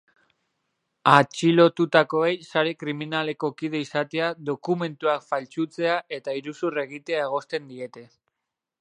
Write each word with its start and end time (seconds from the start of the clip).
Atxilotutakoei 1.11 2.31
sare 2.47 2.71
kriminaleko 2.85 3.51
kide 3.61 3.83
izatea, 3.87 4.33
dokumentuak 4.49 5.29
faltsutzea 5.31 6.03
eta 6.19 6.39
iruzur 6.43 6.83
egitea 6.89 7.25
egozten 7.29 7.71
diete. 7.75 8.09